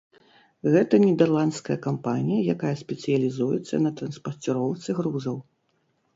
[0.75, 5.37] Гэта нідэрландская кампанія, якая спецыялізуецца на транспарціроўцы грузаў.